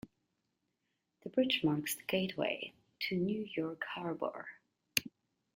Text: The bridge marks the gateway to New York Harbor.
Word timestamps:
The 1.21 1.29
bridge 1.29 1.61
marks 1.63 1.93
the 1.93 2.01
gateway 2.05 2.73
to 3.01 3.15
New 3.15 3.47
York 3.55 3.83
Harbor. 3.83 4.47